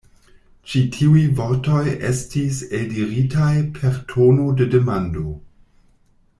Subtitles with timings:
[0.69, 5.27] Ĉi tiuj vortoj estis eldiritaj per tono de demando.